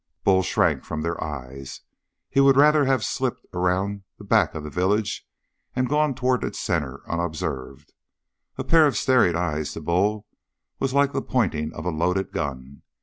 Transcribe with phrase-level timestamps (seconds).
[0.23, 1.81] Bull shrank from their eyes.
[2.27, 5.27] He would far rather have slipped around the back of the village
[5.75, 7.93] and gone toward its center unobserved.
[8.57, 10.25] A pair of staring eyes to Bull
[10.79, 12.81] was like the pointing of a loaded gun.